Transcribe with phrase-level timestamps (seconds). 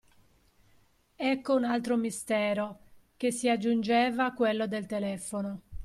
[1.15, 2.79] Ecco un altro mistero,
[3.17, 5.61] che si aggiungeva a quello del telefono.